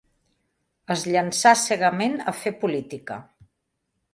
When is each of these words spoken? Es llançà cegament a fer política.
Es 0.95 1.03
llançà 1.09 1.53
cegament 1.65 2.17
a 2.31 2.33
fer 2.41 2.55
política. 2.65 3.19